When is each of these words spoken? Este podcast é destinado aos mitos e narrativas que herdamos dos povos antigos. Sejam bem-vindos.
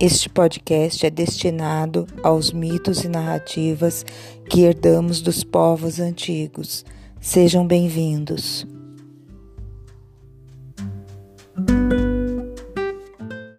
Este 0.00 0.28
podcast 0.28 1.04
é 1.04 1.10
destinado 1.10 2.06
aos 2.22 2.52
mitos 2.52 3.02
e 3.02 3.08
narrativas 3.08 4.06
que 4.48 4.62
herdamos 4.62 5.20
dos 5.20 5.42
povos 5.42 5.98
antigos. 5.98 6.84
Sejam 7.20 7.66
bem-vindos. 7.66 8.64